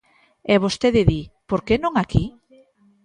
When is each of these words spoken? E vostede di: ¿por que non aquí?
E 0.53 0.55
vostede 0.63 1.01
di: 1.09 1.21
¿por 1.49 1.59
que 1.65 1.75
non 1.83 1.93
aquí? 1.97 2.25